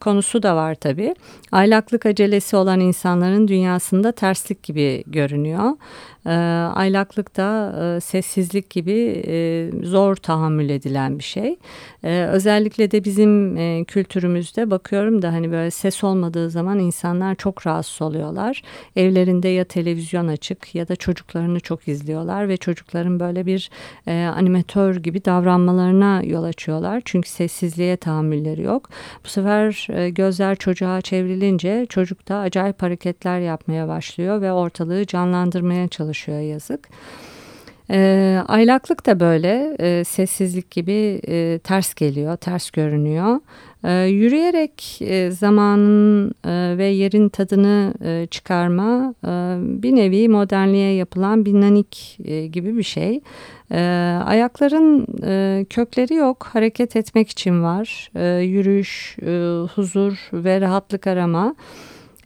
konusu 0.00 0.42
da 0.42 0.56
var 0.56 0.74
tabii. 0.74 1.14
Aylaklık 1.52 2.06
acelesi 2.06 2.56
olan 2.56 2.80
insanların 2.80 3.48
dünyasında 3.48 4.12
terslik 4.12 4.62
gibi 4.62 5.04
görünüyor. 5.06 5.70
E, 6.26 6.30
aylaklık 6.74 7.36
da 7.36 7.74
e, 7.96 8.00
sessizlik 8.00 8.70
gibi 8.70 9.22
e, 9.26 9.70
zor 9.82 10.16
tahammül 10.16 10.68
edilen 10.68 11.18
bir 11.18 11.24
şey. 11.24 11.56
E, 12.04 12.24
özellikle 12.24 12.90
de 12.90 13.04
bizim 13.04 13.56
e, 13.56 13.84
kültürümüzde 13.84 14.70
bakıyorum 14.70 15.22
da 15.22 15.32
hani 15.32 15.52
böyle 15.52 15.70
ses 15.70 16.04
olmadığı 16.04 16.50
zaman 16.50 16.78
insanlar 16.78 17.34
çok 17.34 17.66
rahatsız 17.66 18.02
oluyorlar. 18.02 18.62
Evlerinde 18.96 19.48
ya 19.48 19.64
televizyon 19.64 20.28
açık 20.28 20.74
ya 20.74 20.88
da 20.88 20.96
çocuklarını 20.96 21.60
çok 21.60 21.88
izliyorlar 21.88 22.48
ve 22.48 22.56
çocukların 22.56 23.20
böyle 23.20 23.46
bir 23.46 23.70
e, 24.06 24.30
animatör 24.36 24.96
gibi 24.96 25.24
davranmalarına 25.24 26.22
yol 26.24 26.42
açıyorlar. 26.44 27.02
Çünkü 27.04 27.28
sessizliğe 27.28 27.96
tahammülleri 27.96 28.62
yok. 28.62 28.88
Bu 29.24 29.28
sefer 29.28 29.86
e, 29.90 30.10
gözler 30.10 30.56
çocuğa 30.56 31.00
çevrilince 31.00 31.86
çocuk 31.88 32.28
da 32.28 32.38
acayip 32.38 32.82
hareketler 32.82 33.40
yapmaya 33.40 33.88
başlıyor 33.88 34.40
ve 34.40 34.52
ortalığı 34.52 35.06
canlandırmaya 35.06 35.88
çalışıyor 35.88 36.13
yazık. 36.30 36.88
E, 37.90 38.38
aylaklık 38.48 39.06
da 39.06 39.20
böyle 39.20 39.76
e, 39.80 40.04
sessizlik 40.04 40.70
gibi 40.70 41.20
e, 41.28 41.58
ters 41.64 41.94
geliyor, 41.94 42.36
ters 42.36 42.70
görünüyor. 42.70 43.40
E, 43.84 43.92
yürüyerek 44.04 45.02
e, 45.02 45.30
zamanın 45.30 46.34
e, 46.44 46.78
ve 46.78 46.84
yerin 46.84 47.28
tadını 47.28 47.94
e, 48.04 48.26
çıkarma 48.30 49.14
e, 49.24 49.28
bir 49.82 49.96
nevi 49.96 50.28
modernliğe 50.28 50.94
yapılan 50.94 51.44
bir 51.44 51.52
nanik 51.60 52.18
e, 52.24 52.46
gibi 52.46 52.76
bir 52.76 52.82
şey. 52.82 53.20
E, 53.70 53.80
ayakların 54.24 55.06
e, 55.26 55.66
kökleri 55.70 56.14
yok, 56.14 56.48
hareket 56.52 56.96
etmek 56.96 57.28
için 57.28 57.62
var. 57.62 58.10
E, 58.14 58.42
yürüyüş, 58.42 59.16
e, 59.22 59.62
huzur 59.74 60.28
ve 60.32 60.60
rahatlık 60.60 61.06
arama 61.06 61.54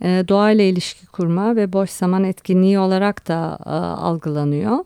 doğayla 0.03 0.65
ilişki 0.65 1.07
kurma 1.07 1.57
ve 1.57 1.73
boş 1.73 1.91
zaman 1.91 2.25
etkinliği 2.25 2.79
olarak 2.79 3.29
da 3.29 3.59
e, 3.67 3.71
algılanıyor. 4.01 4.79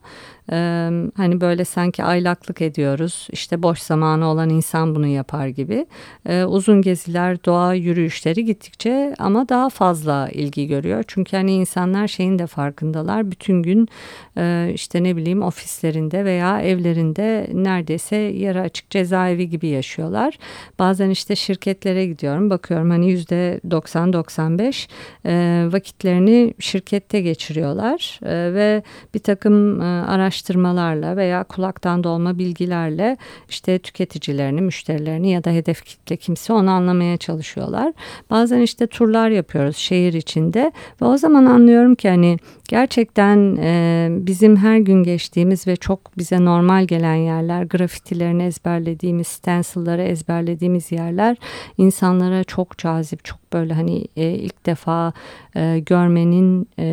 Ee, 0.51 0.91
hani 1.17 1.41
böyle 1.41 1.65
sanki 1.65 2.05
aylaklık 2.05 2.63
ediyoruz 2.63 3.29
işte 3.33 3.63
boş 3.63 3.79
zamanı 3.79 4.27
olan 4.27 4.51
insan 4.51 4.95
bunu 4.95 5.07
yapar 5.07 5.47
gibi. 5.47 5.87
Ee, 6.27 6.45
uzun 6.45 6.83
geziler 6.83 7.45
doğa 7.45 7.75
yürüyüşleri 7.75 8.45
gittikçe 8.45 9.15
ama 9.19 9.49
daha 9.49 9.69
fazla 9.69 10.29
ilgi 10.33 10.67
görüyor. 10.67 11.05
Çünkü 11.07 11.37
hani 11.37 11.53
insanlar 11.53 12.09
şeyin 12.09 12.39
de 12.39 12.47
farkındalar 12.47 13.31
bütün 13.31 13.63
gün 13.63 13.89
e, 14.37 14.71
işte 14.75 15.05
ne 15.05 15.17
bileyim 15.17 15.43
ofislerinde 15.43 16.25
veya 16.25 16.61
evlerinde 16.61 17.47
neredeyse 17.53 18.17
yarı 18.17 18.61
açık 18.61 18.91
cezaevi 18.91 19.49
gibi 19.49 19.67
yaşıyorlar. 19.67 20.39
Bazen 20.79 21.11
işte 21.11 21.37
şirketlere 21.37 22.07
gidiyorum 22.07 22.51
bakıyorum 22.51 22.91
hani 22.91 23.11
yüzde 23.11 23.61
90-95 23.69 24.89
e, 25.27 25.67
vakitlerini 25.73 26.55
şirkette 26.59 27.21
geçiriyorlar 27.21 28.21
e, 28.23 28.55
ve 28.55 28.83
bir 29.15 29.19
takım 29.19 29.81
e, 29.81 29.85
araştırmalar 29.85 30.32
araştırmalarla 30.33 31.17
veya 31.17 31.45
kulaktan 31.45 32.05
dolma 32.05 32.39
bilgilerle 32.39 33.17
işte 33.49 33.79
tüketicilerini, 33.79 34.61
müşterilerini 34.61 35.31
ya 35.31 35.45
da 35.45 35.51
hedef 35.51 35.85
kitle 35.85 36.17
kimse 36.17 36.53
onu 36.53 36.71
anlamaya 36.71 37.17
çalışıyorlar. 37.17 37.93
Bazen 38.31 38.61
işte 38.61 38.87
turlar 38.87 39.31
yapıyoruz 39.31 39.77
şehir 39.77 40.13
içinde 40.13 40.73
ve 41.03 41.05
o 41.05 41.17
zaman 41.17 41.45
anlıyorum 41.45 41.95
ki 41.95 42.09
hani 42.09 42.37
gerçekten 42.69 43.57
e, 43.57 44.09
bizim 44.11 44.57
her 44.57 44.79
gün 44.79 45.03
geçtiğimiz 45.03 45.67
ve 45.67 45.77
çok 45.77 46.19
bize 46.19 46.45
normal 46.45 46.85
gelen 46.85 47.15
yerler, 47.15 47.63
grafitilerini 47.63 48.43
ezberlediğimiz, 48.43 49.27
stencil'ları 49.27 50.03
ezberlediğimiz 50.03 50.93
yerler 50.93 51.37
insanlara 51.79 52.45
çok 52.45 52.79
cazip, 52.79 53.25
çok 53.25 53.42
böyle 53.53 53.75
hani 53.75 54.05
e, 54.17 54.31
ilk 54.31 54.67
defa 54.67 55.13
e, 55.57 55.79
görmenin 55.79 56.69
e, 56.79 56.87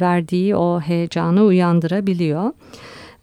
verdiği 0.00 0.56
o 0.56 0.80
heyecanı 0.80 1.42
uyandırabiliyor. 1.42 2.52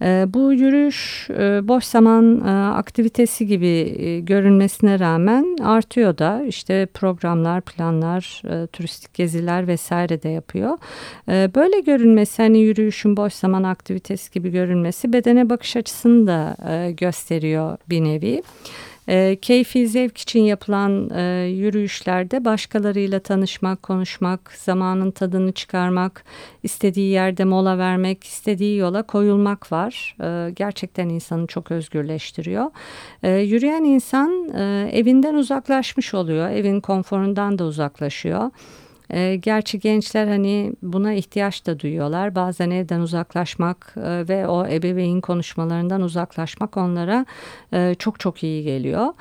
E, 0.02 0.26
bu 0.34 0.54
yürüyüş 0.54 1.30
e, 1.30 1.68
boş 1.68 1.84
zaman 1.84 2.42
e, 2.46 2.50
aktivitesi 2.76 3.48
gibi 3.48 4.26
görünmesine 4.26 5.00
rağmen 5.00 5.58
artıyor 5.64 6.18
da 6.18 6.44
işte 6.48 6.86
programlar, 6.94 7.62
planlar, 7.62 8.42
turistik 8.74 9.14
geziler 9.14 9.68
vesaire 9.68 10.24
de 10.24 10.30
yapıyor. 10.30 10.78
Böyle 11.28 11.80
görünmesi 11.80 12.42
hani 12.42 12.60
yürüyüşün 12.60 13.18
boş 13.18 13.34
zaman 13.34 13.64
aktivitesi 13.64 14.32
gibi 14.32 14.52
görünmesi 14.52 15.14
bedene 15.14 15.50
bakış 15.50 15.76
açısını 15.76 16.28
da 16.28 16.56
gösteriyor 16.92 17.78
bir 17.90 18.04
nevi. 18.04 18.44
E, 19.08 19.38
keyfi 19.42 19.88
zevk 19.88 20.18
için 20.18 20.40
yapılan 20.40 21.10
e, 21.10 21.46
yürüyüşlerde 21.46 22.46
başkalarıyla 22.46 23.20
tanışmak, 23.20 23.84
konuşmak, 23.84 24.52
zamanın 24.52 25.12
tadını 25.12 25.52
çıkarmak, 25.52 26.24
istediği 26.64 27.12
yerde 27.12 27.44
mola 27.44 27.78
vermek, 27.78 28.24
istediği 28.24 28.78
yola 28.78 29.04
koyulmak 29.04 29.72
var. 29.72 30.16
E, 30.22 30.52
gerçekten 30.52 31.10
insanı 31.10 31.48
çok 31.48 31.72
özgürleştiriyor. 31.72 32.72
E, 33.24 33.32
yürüyen 33.32 33.84
insan 33.84 34.50
e, 34.56 34.90
evinden 34.94 35.34
uzaklaşmış 35.34 36.14
oluyor, 36.14 36.50
evin 36.50 36.82
konforundan 36.82 37.60
da 37.60 37.64
uzaklaşıyor. 37.64 38.52
E, 39.10 39.36
gerçi 39.36 39.80
gençler 39.80 40.28
hani 40.28 40.74
buna 40.82 41.14
ihtiyaç 41.14 41.66
da 41.66 41.80
duyuyorlar. 41.80 42.36
Bazen 42.36 42.70
evden 42.70 43.00
uzaklaşmak 43.00 43.94
e, 43.98 44.28
ve 44.28 44.48
o 44.48 44.68
ebeveyn 44.68 45.22
konuşmalarından 45.22 46.02
uzaklaşmak 46.02 46.78
onlara 46.78 47.26
e, 47.74 47.96
çok 48.00 48.20
çok 48.20 48.44
iyi 48.44 48.64
geliyor. 48.64 49.14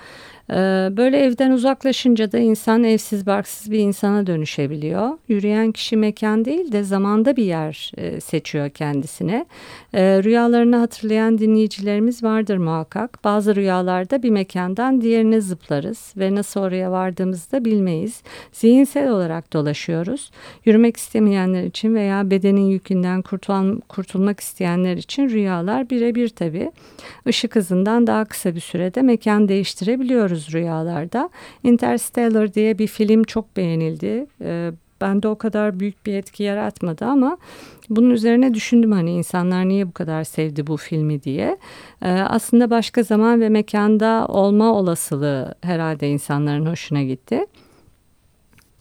Ee, 0.50 0.88
böyle 0.96 1.18
evden 1.18 1.50
uzaklaşınca 1.50 2.32
da 2.32 2.38
insan 2.38 2.84
evsiz 2.84 3.26
barksız 3.26 3.70
bir 3.70 3.78
insana 3.78 4.26
dönüşebiliyor. 4.26 5.10
Yürüyen 5.28 5.72
kişi 5.72 5.96
mekan 5.96 6.44
değil 6.44 6.72
de 6.72 6.82
zamanda 6.82 7.36
bir 7.36 7.44
yer 7.44 7.92
e, 7.96 8.20
seçiyor 8.20 8.70
kendisine. 8.70 9.46
Ee, 9.94 10.20
rüyalarını 10.24 10.76
hatırlayan 10.76 11.38
dinleyicilerimiz 11.38 12.22
vardır 12.22 12.56
muhakkak. 12.56 13.24
Bazı 13.24 13.56
rüyalarda 13.56 14.22
bir 14.22 14.30
mekandan 14.30 15.00
diğerine 15.00 15.40
zıplarız 15.40 16.12
ve 16.16 16.34
nasıl 16.34 16.60
oraya 16.60 16.92
vardığımızı 16.92 17.52
da 17.52 17.64
bilmeyiz. 17.64 18.22
Zihinsel 18.52 19.10
olarak 19.10 19.52
dolaşıyoruz. 19.52 20.30
Yürümek 20.64 20.96
istemeyenler 20.96 21.64
için 21.64 21.94
veya 21.94 22.30
bedenin 22.30 22.68
yükünden 22.68 23.22
kurtul 23.22 23.80
kurtulmak 23.88 24.40
isteyenler 24.40 24.96
için 24.96 25.28
rüyalar 25.28 25.90
birebir 25.90 26.28
tabii. 26.28 26.72
Işık 27.26 27.56
hızından 27.56 28.06
daha 28.06 28.24
kısa 28.24 28.54
bir 28.54 28.60
sürede 28.60 29.02
mekan 29.02 29.48
değiştirebiliyoruz 29.48 30.33
görüyoruz 30.34 30.52
rüyalarda. 30.52 31.30
Interstellar 31.62 32.54
diye 32.54 32.78
bir 32.78 32.86
film 32.86 33.24
çok 33.24 33.56
beğenildi. 33.56 34.26
E, 34.40 34.72
bende 35.00 35.28
o 35.28 35.38
kadar 35.38 35.80
büyük 35.80 36.06
bir 36.06 36.14
etki 36.14 36.42
yaratmadı 36.42 37.04
ama 37.04 37.36
bunun 37.90 38.10
üzerine 38.10 38.54
düşündüm 38.54 38.92
hani 38.92 39.12
insanlar 39.12 39.68
niye 39.68 39.86
bu 39.86 39.92
kadar 39.92 40.24
sevdi 40.24 40.66
bu 40.66 40.76
filmi 40.76 41.22
diye. 41.22 41.58
Ee, 42.02 42.10
aslında 42.10 42.70
başka 42.70 43.02
zaman 43.02 43.40
ve 43.40 43.48
mekanda 43.48 44.26
olma 44.28 44.72
olasılığı 44.72 45.54
herhalde 45.62 46.08
insanların 46.08 46.66
hoşuna 46.66 47.02
gitti. 47.02 47.46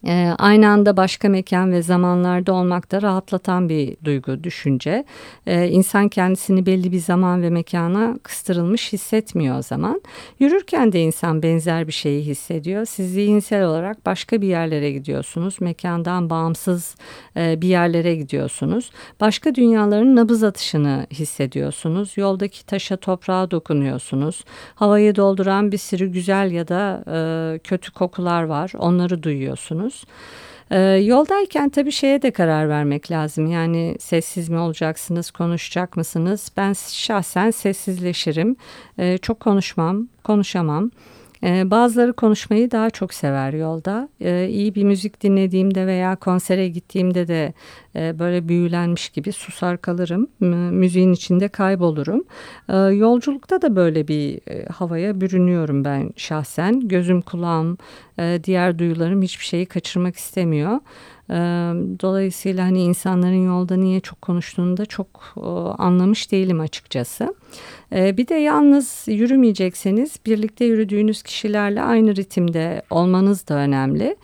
E, 0.07 0.35
aynı 0.37 0.69
anda 0.69 0.97
başka 0.97 1.29
mekan 1.29 1.71
ve 1.71 1.81
zamanlarda 1.81 2.53
olmak 2.53 2.91
da 2.91 3.01
rahatlatan 3.01 3.69
bir 3.69 3.97
duygu, 4.03 4.43
düşünce. 4.43 5.05
E, 5.47 5.67
insan 5.67 6.09
kendisini 6.09 6.65
belli 6.65 6.91
bir 6.91 6.99
zaman 6.99 7.41
ve 7.41 7.49
mekana 7.49 8.17
kıstırılmış 8.23 8.93
hissetmiyor 8.93 9.59
o 9.59 9.61
zaman. 9.61 10.01
Yürürken 10.39 10.91
de 10.91 11.01
insan 11.01 11.43
benzer 11.43 11.87
bir 11.87 11.91
şeyi 11.91 12.25
hissediyor. 12.25 12.85
Siz 12.85 13.13
zihinsel 13.13 13.63
olarak 13.63 14.05
başka 14.05 14.41
bir 14.41 14.47
yerlere 14.47 14.91
gidiyorsunuz. 14.91 15.61
Mekandan 15.61 16.29
bağımsız 16.29 16.95
e, 17.37 17.61
bir 17.61 17.67
yerlere 17.67 18.15
gidiyorsunuz. 18.15 18.91
Başka 19.21 19.55
dünyaların 19.55 20.15
nabız 20.15 20.43
atışını 20.43 21.07
hissediyorsunuz. 21.11 22.17
Yoldaki 22.17 22.65
taşa 22.65 22.97
toprağa 22.97 23.51
dokunuyorsunuz. 23.51 24.43
Havayı 24.75 25.15
dolduran 25.15 25.71
bir 25.71 25.77
sürü 25.77 26.07
güzel 26.07 26.51
ya 26.51 26.67
da 26.67 27.03
e, 27.07 27.59
kötü 27.59 27.91
kokular 27.91 28.43
var. 28.43 28.71
Onları 28.77 29.23
duyuyorsunuz 29.23 29.92
ediyoruz. 29.93 30.05
Ee, 30.71 30.79
yoldayken 30.79 31.69
tabii 31.69 31.91
şeye 31.91 32.21
de 32.21 32.31
karar 32.31 32.69
vermek 32.69 33.11
lazım. 33.11 33.47
Yani 33.47 33.95
sessiz 33.99 34.49
mi 34.49 34.57
olacaksınız, 34.57 35.31
konuşacak 35.31 35.97
mısınız? 35.97 36.51
Ben 36.57 36.73
şahsen 36.91 37.51
sessizleşirim. 37.51 38.55
Ee, 38.97 39.17
çok 39.17 39.39
konuşmam, 39.39 40.07
konuşamam. 40.23 40.91
Ee, 41.43 41.71
bazıları 41.71 42.13
konuşmayı 42.13 42.71
daha 42.71 42.89
çok 42.89 43.13
sever 43.13 43.53
yolda. 43.53 44.09
Ee, 44.21 44.47
iyi 44.49 44.75
bir 44.75 44.83
müzik 44.83 45.21
dinlediğimde 45.23 45.87
veya 45.87 46.15
konsere 46.15 46.67
gittiğimde 46.67 47.27
de 47.27 47.53
e, 47.95 48.19
böyle 48.19 48.47
büyülenmiş 48.47 49.09
gibi 49.09 49.31
susar 49.31 49.81
kalırım. 49.81 50.27
Müziğin 50.75 51.13
içinde 51.13 51.47
kaybolurum. 51.47 52.23
Ee, 52.69 52.77
yolculukta 52.77 53.61
da 53.61 53.75
böyle 53.75 54.07
bir 54.07 54.51
e, 54.51 54.65
havaya 54.65 55.21
bürünüyorum 55.21 55.85
ben 55.85 56.11
şahsen. 56.17 56.87
Gözüm, 56.87 57.21
kulağım, 57.21 57.77
e, 58.19 58.39
diğer 58.43 58.79
duyularım 58.79 59.21
hiçbir 59.21 59.45
şeyi 59.45 59.65
kaçırmak 59.65 60.15
istemiyor. 60.15 60.79
Dolayısıyla 62.01 62.65
hani 62.65 62.83
insanların 62.83 63.45
yolda 63.45 63.75
niye 63.75 63.99
çok 63.99 64.21
konuştuğunu 64.21 64.77
da 64.77 64.85
çok 64.85 65.07
anlamış 65.77 66.31
değilim 66.31 66.59
açıkçası. 66.59 67.35
Bir 67.91 68.27
de 68.27 68.35
yalnız 68.35 69.03
yürümeyecekseniz 69.07 70.15
birlikte 70.25 70.65
yürüdüğünüz 70.65 71.23
kişilerle 71.23 71.81
aynı 71.81 72.15
ritimde 72.15 72.81
olmanız 72.89 73.47
da 73.47 73.55
önemli. 73.55 74.15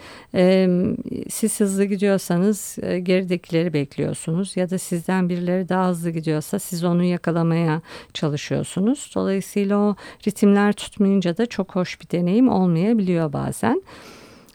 Siz 1.30 1.60
hızlı 1.60 1.86
gidiyorsanız 1.86 2.78
geridekileri 3.04 3.74
bekliyorsunuz 3.74 4.58
ya 4.58 4.70
da 4.70 4.78
sizden 4.78 5.30
birileri 5.30 5.70
daha 5.70 5.90
hızlı 5.90 6.10
gidiyorsa 6.10 6.60
siz 6.60 6.84
onu 6.84 7.04
yakalamaya 7.04 7.82
çalışıyorsunuz. 8.14 9.12
Dolayısıyla 9.16 9.78
o 9.78 9.96
ritimler 10.28 10.74
tutmayınca 10.74 11.38
da 11.38 11.46
çok 11.46 11.76
hoş 11.76 12.02
bir 12.02 12.10
deneyim 12.10 12.50
olmayabiliyor 12.50 13.34
bazen. 13.34 13.84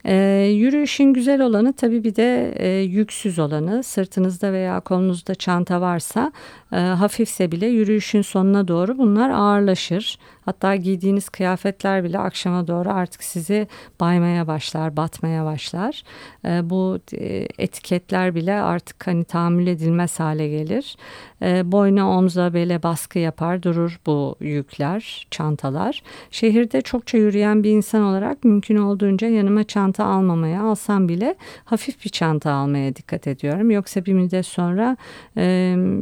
E, 0.06 0.14
yürüyüşün 0.54 1.12
güzel 1.12 1.40
olanı 1.40 1.72
tabii 1.72 2.04
bir 2.04 2.16
de 2.16 2.54
e, 2.56 2.68
yüksüz 2.82 3.38
olanı. 3.38 3.82
Sırtınızda 3.82 4.52
veya 4.52 4.80
kolunuzda 4.80 5.34
çanta 5.34 5.80
varsa 5.80 6.32
e, 6.74 6.78
hafifse 6.78 7.52
bile 7.52 7.66
yürüyüşün 7.66 8.22
sonuna 8.22 8.68
doğru 8.68 8.98
bunlar 8.98 9.30
ağırlaşır. 9.30 10.18
Hatta 10.44 10.76
giydiğiniz 10.76 11.28
kıyafetler 11.28 12.04
bile 12.04 12.18
akşama 12.18 12.66
doğru 12.66 12.90
artık 12.90 13.24
sizi 13.24 13.68
baymaya 14.00 14.46
başlar, 14.46 14.96
batmaya 14.96 15.44
başlar. 15.44 16.02
E, 16.44 16.70
bu 16.70 16.98
e, 17.12 17.48
etiketler 17.58 18.34
bile 18.34 18.54
artık 18.54 19.06
hani 19.06 19.24
tahammül 19.24 19.66
edilmez 19.66 20.20
hale 20.20 20.48
gelir. 20.48 20.96
E, 21.42 21.72
boyna, 21.72 22.10
omza, 22.18 22.54
bele 22.54 22.82
baskı 22.82 23.18
yapar, 23.18 23.62
durur 23.62 24.00
bu 24.06 24.36
yükler, 24.40 25.26
çantalar. 25.30 26.02
Şehirde 26.30 26.80
çokça 26.80 27.18
yürüyen 27.18 27.64
bir 27.64 27.70
insan 27.70 28.02
olarak 28.02 28.44
mümkün 28.44 28.76
olduğunca 28.76 29.28
yanıma 29.28 29.64
çanta 29.64 30.04
almamaya, 30.04 30.62
alsam 30.62 31.08
bile 31.08 31.34
hafif 31.64 32.04
bir 32.04 32.10
çanta 32.10 32.52
almaya 32.52 32.96
dikkat 32.96 33.26
ediyorum. 33.26 33.70
Yoksa 33.70 34.04
bir 34.04 34.12
müddet 34.12 34.46
sonra 34.46 34.96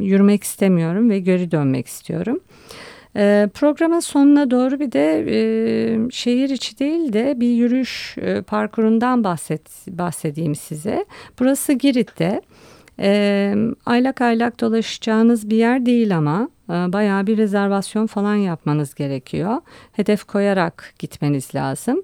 yürümek 0.01 0.43
istemiyorum 0.43 0.62
ve 1.09 1.19
geri 1.19 1.51
dönmek 1.51 1.87
istiyorum. 1.87 2.39
E, 3.15 3.49
programın 3.53 3.99
sonuna 3.99 4.51
doğru 4.51 4.79
bir 4.79 4.91
de 4.91 5.25
e, 5.29 6.11
şehir 6.11 6.49
içi 6.49 6.79
değil 6.79 7.13
de 7.13 7.33
bir 7.39 7.49
yürüyüş 7.49 8.17
e, 8.17 8.41
parkurundan 8.41 9.23
bahset, 9.23 9.87
bahsedeyim 9.87 10.55
size. 10.55 11.05
Burası 11.39 11.73
Girit'te. 11.73 12.41
E, 12.99 13.55
aylak 13.85 14.21
aylak 14.21 14.61
dolaşacağınız 14.61 15.49
bir 15.49 15.57
yer 15.57 15.85
değil 15.85 16.17
ama 16.17 16.49
e, 16.69 16.73
bayağı 16.73 17.27
bir 17.27 17.37
rezervasyon 17.37 18.07
falan 18.07 18.35
yapmanız 18.35 18.95
gerekiyor. 18.95 19.61
Hedef 19.91 20.23
koyarak 20.23 20.93
gitmeniz 20.99 21.55
lazım. 21.55 22.03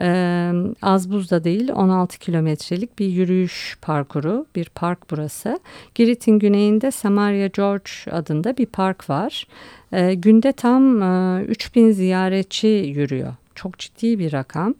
Ee, 0.00 0.52
az 0.82 1.12
buzda 1.12 1.44
değil 1.44 1.72
16 1.72 2.18
kilometrelik 2.18 2.98
bir 2.98 3.06
yürüyüş 3.06 3.78
parkuru 3.82 4.46
bir 4.56 4.68
park 4.68 4.98
burası. 5.10 5.60
Girit'in 5.94 6.38
güneyinde 6.38 6.90
Samaria 6.90 7.46
George 7.46 7.90
adında 8.10 8.56
bir 8.56 8.66
park 8.66 9.10
var. 9.10 9.46
Ee, 9.92 10.14
günde 10.14 10.52
tam 10.52 11.02
e, 11.02 11.42
3000 11.44 11.90
ziyaretçi 11.90 12.66
yürüyor. 12.68 13.34
Çok 13.54 13.78
ciddi 13.78 14.18
bir 14.18 14.32
rakam 14.32 14.74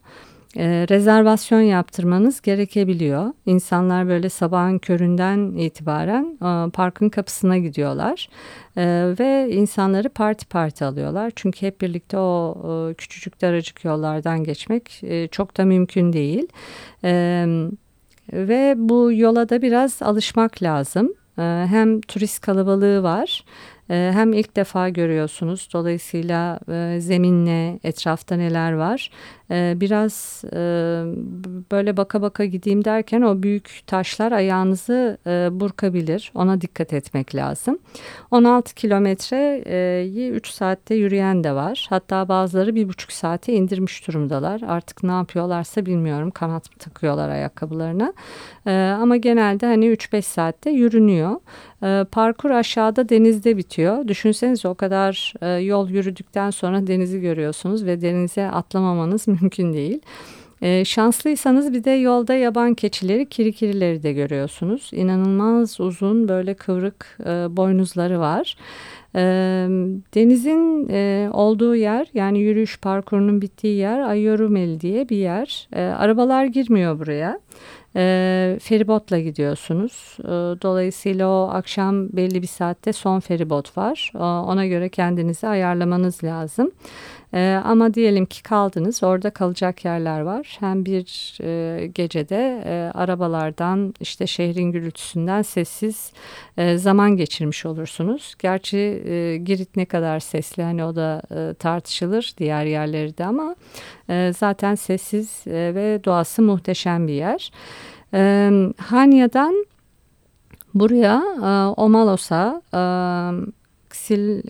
e, 0.57 0.87
rezervasyon 0.89 1.61
yaptırmanız 1.61 2.41
gerekebiliyor. 2.41 3.33
İnsanlar 3.47 4.09
böyle 4.09 4.29
sabahın 4.29 4.79
köründen 4.79 5.39
itibaren 5.57 6.39
e, 6.43 6.71
parkın 6.71 7.09
kapısına 7.09 7.59
gidiyorlar 7.59 8.29
e, 8.77 9.15
ve 9.19 9.49
insanları 9.51 10.09
parti 10.09 10.47
parti 10.47 10.85
alıyorlar. 10.85 11.33
Çünkü 11.37 11.67
hep 11.67 11.81
birlikte 11.81 12.19
o 12.19 12.57
e, 12.91 12.95
küçücük 12.95 13.43
daracık 13.43 13.85
yollardan 13.85 14.45
geçmek 14.45 15.05
e, 15.05 15.29
çok 15.29 15.57
da 15.57 15.65
mümkün 15.65 16.13
değil. 16.13 16.47
E, 17.05 17.47
ve 18.33 18.75
bu 18.77 19.13
yola 19.13 19.49
da 19.49 19.63
biraz 19.63 20.03
alışmak 20.03 20.63
lazım. 20.63 21.15
E, 21.39 21.43
hem 21.69 22.01
turist 22.01 22.41
kalabalığı 22.41 23.03
var 23.03 23.45
ee, 23.91 24.11
hem 24.15 24.33
ilk 24.33 24.57
defa 24.57 24.89
görüyorsunuz 24.89 25.69
dolayısıyla 25.73 26.61
e, 26.73 27.01
zeminle 27.01 27.79
etrafta 27.85 28.37
neler 28.37 28.73
var 28.73 29.11
ee, 29.51 29.75
biraz 29.77 30.45
e, 30.53 30.57
böyle 31.73 31.97
baka 31.97 32.23
baka 32.23 32.45
gideyim 32.45 32.85
derken 32.85 33.23
o 33.23 33.43
büyük 33.43 33.81
taşlar 33.87 34.33
ayağınızı 34.33 35.19
e, 35.27 35.49
burkabilir. 35.53 36.33
Ona 36.35 36.61
dikkat 36.61 36.93
etmek 36.93 37.35
lazım. 37.35 37.79
16 38.31 38.75
kilometreyi 38.75 40.31
3 40.31 40.49
saatte 40.49 40.95
yürüyen 40.95 41.45
de 41.45 41.53
var. 41.53 41.87
Hatta 41.91 42.29
bazıları 42.29 42.75
bir 42.75 42.89
buçuk 42.89 43.13
saate 43.13 43.53
indirmiş 43.53 44.09
durumdalar. 44.09 44.61
Artık 44.67 45.03
ne 45.03 45.13
yapıyorlarsa 45.13 45.87
bilmiyorum. 45.87 46.31
Kanat 46.31 46.71
mı 46.71 46.79
takıyorlar 46.79 47.29
ayakkabılarına. 47.29 48.13
Ee, 48.67 48.73
ama 49.01 49.17
genelde 49.17 49.67
hani 49.67 49.87
3-5 49.87 50.23
saatte 50.23 50.71
yürünüyor. 50.71 51.41
Parkur 52.05 52.51
aşağıda 52.51 53.09
denizde 53.09 53.57
bitiyor. 53.57 54.09
Düşünsenize 54.09 54.69
o 54.69 54.75
kadar 54.75 55.35
e, 55.41 55.49
yol 55.49 55.89
yürüdükten 55.89 56.51
sonra 56.51 56.87
denizi 56.87 57.21
görüyorsunuz 57.21 57.87
ve 57.87 58.01
denize 58.01 58.51
atlamamanız 58.51 59.29
mümkün 59.41 59.73
değil. 59.73 60.01
E, 60.63 60.85
şanslıysanız 60.85 61.73
bir 61.73 61.85
de 61.85 61.91
yolda 61.91 62.35
yaban 62.35 62.75
keçileri, 62.75 63.29
kirikirileri 63.29 64.03
de 64.03 64.13
görüyorsunuz. 64.13 64.91
İnanılmaz 64.93 65.81
uzun 65.81 66.29
böyle 66.29 66.55
kıvrık 66.55 67.19
e, 67.21 67.57
boynuzları 67.57 68.21
var. 68.21 68.57
E, 69.15 69.21
denizin 70.15 70.89
e, 70.91 71.31
olduğu 71.33 71.77
yer 71.77 72.07
yani 72.15 72.39
yürüyüş 72.39 72.81
parkurunun 72.81 73.43
bittiği 73.43 73.77
yer 73.77 74.01
Ayorumeli 74.01 74.81
diye 74.81 75.09
bir 75.09 75.17
yer. 75.17 75.69
E, 75.73 75.83
arabalar 75.83 76.45
girmiyor 76.45 76.99
buraya. 76.99 77.41
E, 77.97 78.59
feribotla 78.63 79.19
gidiyorsunuz. 79.19 80.17
E, 80.21 80.29
dolayısıyla 80.63 81.29
o 81.29 81.51
akşam 81.53 82.09
belli 82.09 82.43
bir 82.43 82.47
saatte 82.47 82.93
son 82.93 83.21
feribot 83.21 83.77
var. 83.77 84.13
E, 84.15 84.19
ona 84.19 84.67
göre 84.67 84.89
kendinizi 84.89 85.49
ayarlamanız 85.49 86.25
lazım. 86.25 86.71
E, 87.37 87.61
ama 87.65 87.95
diyelim 87.95 88.27
ki 88.27 88.43
kaldınız 88.43 89.03
orada 89.03 89.31
kalacak 89.31 89.85
yerler 89.85 90.21
var. 90.21 90.57
Hem 90.61 90.85
bir 90.85 91.39
e, 91.43 91.87
gecede 91.87 92.63
e, 92.65 92.91
arabalardan 92.95 93.95
işte 94.01 94.27
şehrin 94.27 94.73
gürültüsünden 94.73 95.43
sessiz 95.43 96.13
e, 96.57 96.79
zaman 96.79 97.17
geçirmiş 97.17 97.67
olursunuz. 97.67 98.35
Gerçi 98.39 98.79
e, 98.79 99.37
Girit 99.37 99.77
ne 99.77 99.85
kadar 99.85 100.21
sesli 100.21 100.63
hani 100.63 100.85
o 100.85 100.97
da 100.97 101.23
e, 101.31 101.55
tartışılır 101.55 102.33
diğer 102.39 102.65
yerleri 102.65 103.19
de 103.19 103.25
ama 103.25 103.57
e, 104.11 104.33
zaten 104.37 104.75
sessiz 104.75 105.47
e, 105.47 105.75
ve 105.75 106.05
doğası 106.05 106.43
muhteşem 106.43 107.09
bir 107.09 107.13
yer. 107.13 107.51
E, 108.15 108.51
Hanya'dan 108.79 109.67
buraya 110.75 111.23
e, 111.43 111.81
Omalos'a 111.81 112.63
e, 112.75 112.81
Ksil, 113.89 114.43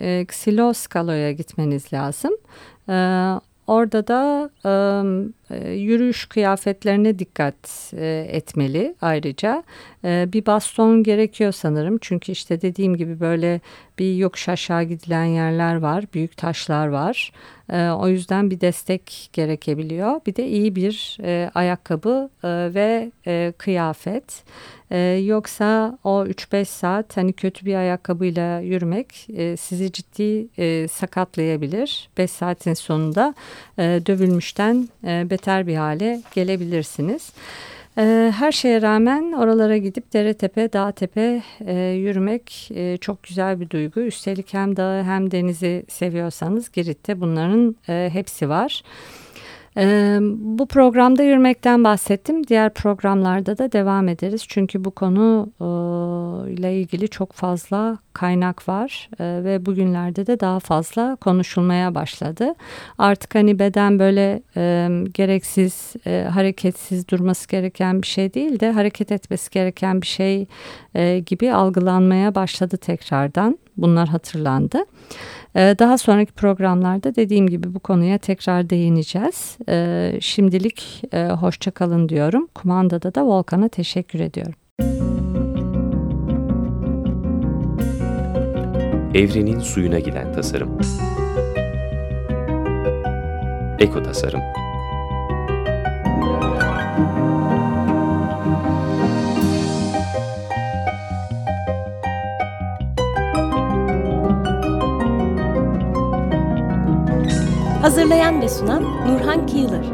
e, 1.11 1.33
gitmeniz 1.33 1.93
lazım. 1.93 2.33
Orada 3.67 4.03
da 4.03 4.51
yürüyüş 5.55 6.27
kıyafetlerine 6.27 7.19
dikkat 7.19 7.93
e, 7.97 8.27
etmeli 8.31 8.95
ayrıca. 9.01 9.63
E, 10.05 10.29
bir 10.33 10.47
baston 10.47 11.03
gerekiyor 11.03 11.53
sanırım 11.53 11.99
çünkü 12.01 12.33
işte 12.33 12.61
dediğim 12.61 12.97
gibi 12.97 13.21
böyle 13.21 13.61
bir 13.99 14.17
yokuş 14.17 14.49
aşağı 14.49 14.83
gidilen 14.83 15.25
yerler 15.25 15.77
var, 15.77 16.05
büyük 16.15 16.37
taşlar 16.37 16.87
var. 16.87 17.33
E, 17.73 17.89
o 17.89 18.09
yüzden 18.09 18.51
bir 18.51 18.61
destek 18.61 19.31
gerekebiliyor. 19.33 20.21
Bir 20.27 20.37
de 20.37 20.49
iyi 20.49 20.77
bir 20.77 21.19
e, 21.23 21.51
ayakkabı 21.55 22.31
e, 22.45 22.49
ve 22.75 23.11
kıyafet. 23.59 24.45
Yoksa 25.25 25.99
o 26.05 26.25
3-5 26.25 26.65
saat 26.65 27.17
hani 27.17 27.33
kötü 27.33 27.67
bir 27.67 27.75
ayakkabıyla 27.75 28.61
yürümek 28.61 29.29
sizi 29.59 29.93
ciddi 29.93 30.49
sakatlayabilir. 30.89 32.09
5 32.19 32.31
saatin 32.31 32.75
sonunda 32.75 33.35
dövülmüşten 33.79 34.89
e, 35.05 35.27
beter 35.37 35.67
bir 35.67 35.77
hale 35.77 36.21
gelebilirsiniz. 36.35 37.33
Ee, 37.99 38.33
her 38.39 38.53
şeye 38.53 38.83
rağmen 38.83 39.33
oralara 39.33 39.77
gidip 39.77 40.13
dere 40.13 40.35
tepe, 40.35 40.73
dağ 40.73 40.93
tepe 40.93 41.43
e, 41.67 41.75
yürümek 41.75 42.71
e, 42.75 42.97
çok 42.97 43.23
güzel 43.23 43.61
bir 43.61 43.71
duygu. 43.71 44.01
Üstelik 44.01 44.55
hem 44.55 44.77
dağı 44.77 45.03
hem 45.03 45.31
denizi 45.31 45.85
seviyorsanız 45.89 46.73
Girit'te 46.73 47.21
bunların 47.21 47.77
e, 47.89 48.11
hepsi 48.13 48.49
var. 48.49 48.83
Ee, 49.79 50.19
bu 50.39 50.67
programda 50.67 51.23
yürümekten 51.23 51.85
bahsettim. 51.85 52.47
Diğer 52.47 52.75
programlarda 52.75 53.59
da 53.59 53.73
devam 53.73 54.09
ederiz. 54.09 54.45
Çünkü 54.49 54.85
bu 54.85 54.91
konu 54.91 55.49
e, 55.61 55.65
ile 56.53 56.81
ilgili 56.81 57.09
çok 57.09 57.33
fazla 57.33 57.99
kaynak 58.13 58.69
var 58.69 59.11
e, 59.19 59.45
ve 59.45 59.67
bugünlerde 59.67 60.27
de 60.27 60.41
daha 60.41 60.61
fazla 60.61 61.17
konuşulmaya 61.17 61.95
başladı. 61.95 62.55
Artık 62.99 63.35
hani 63.35 63.59
beden 63.59 63.99
böyle 63.99 64.43
e, 64.57 64.89
gereksiz, 65.15 65.95
e, 66.07 66.29
hareketsiz 66.33 67.09
durması 67.09 67.49
gereken 67.49 68.03
bir 68.03 68.07
şey 68.07 68.35
değil 68.35 68.61
de 68.61 68.73
hareket 68.73 69.13
etmesi 69.13 69.51
gereken 69.51 70.03
bir 70.03 70.07
şey 70.07 70.47
e, 70.95 71.19
gibi 71.19 71.53
algılanmaya 71.53 72.35
başladı 72.35 72.77
tekrardan. 72.77 73.59
Bunlar 73.77 74.09
hatırlandı. 74.09 74.79
Ee, 75.57 75.77
daha 75.79 75.99
sonraki 75.99 76.33
programlarda 76.33 77.15
dediğim 77.15 77.47
gibi 77.47 77.75
bu 77.75 77.81
konuya 77.81 78.19
tekrar 78.19 78.71
değineceğiz. 78.71 79.59
Ee, 79.69 80.19
şimdilik 80.21 81.03
e, 81.13 81.27
hoşça 81.27 81.71
kalın 81.71 82.09
diyorum. 82.09 82.49
Kumandada 82.55 83.15
da 83.15 83.27
Volkan'a 83.27 83.69
teşekkür 83.69 84.21
ediyorum. 84.21 84.55
Evrenin 89.15 89.61
suyuna 89.61 89.99
giden 89.99 90.33
tasarım. 90.33 90.79
Eko 93.79 94.03
tasarım. 94.03 94.41
Hazırlayan 107.97 108.43
ve 108.43 108.49
sunan 108.49 108.83
Nurhan 108.83 109.47
Kıyılır. 109.47 109.87